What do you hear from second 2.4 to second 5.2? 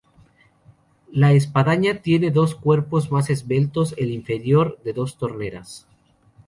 cuerpos, más esbelto el inferior, de dos